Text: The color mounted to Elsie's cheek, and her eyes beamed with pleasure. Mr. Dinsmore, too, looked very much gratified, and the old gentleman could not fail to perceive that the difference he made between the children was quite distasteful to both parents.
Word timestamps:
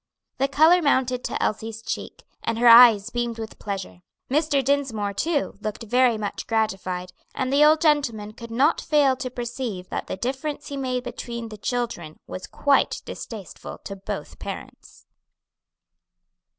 The 0.39 0.47
color 0.47 0.81
mounted 0.81 1.23
to 1.25 1.39
Elsie's 1.43 1.79
cheek, 1.83 2.23
and 2.43 2.57
her 2.57 2.67
eyes 2.67 3.11
beamed 3.11 3.37
with 3.37 3.59
pleasure. 3.59 3.99
Mr. 4.31 4.65
Dinsmore, 4.65 5.13
too, 5.13 5.59
looked 5.61 5.83
very 5.83 6.17
much 6.17 6.47
gratified, 6.47 7.13
and 7.35 7.53
the 7.53 7.63
old 7.63 7.81
gentleman 7.81 8.33
could 8.33 8.49
not 8.49 8.81
fail 8.81 9.15
to 9.17 9.29
perceive 9.29 9.89
that 9.89 10.07
the 10.07 10.17
difference 10.17 10.69
he 10.69 10.75
made 10.75 11.03
between 11.03 11.49
the 11.49 11.55
children 11.59 12.19
was 12.25 12.47
quite 12.47 13.03
distasteful 13.05 13.77
to 13.83 13.95
both 13.95 14.39
parents. 14.39 15.05